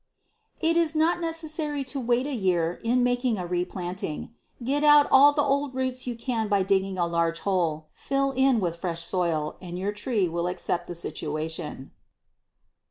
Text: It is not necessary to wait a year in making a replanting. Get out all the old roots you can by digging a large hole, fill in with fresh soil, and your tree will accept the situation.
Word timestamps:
It 0.59 0.77
is 0.77 0.95
not 0.95 1.21
necessary 1.21 1.83
to 1.83 1.99
wait 1.99 2.25
a 2.25 2.33
year 2.33 2.79
in 2.83 3.03
making 3.03 3.37
a 3.37 3.45
replanting. 3.45 4.33
Get 4.63 4.83
out 4.83 5.07
all 5.11 5.31
the 5.31 5.43
old 5.43 5.75
roots 5.75 6.07
you 6.07 6.15
can 6.15 6.47
by 6.47 6.63
digging 6.63 6.97
a 6.97 7.05
large 7.05 7.41
hole, 7.41 7.85
fill 7.91 8.31
in 8.31 8.59
with 8.59 8.77
fresh 8.77 9.03
soil, 9.03 9.57
and 9.61 9.77
your 9.77 9.91
tree 9.91 10.27
will 10.27 10.47
accept 10.47 10.87
the 10.87 10.95
situation. 10.95 11.91